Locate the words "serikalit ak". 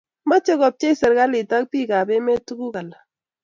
0.99-1.65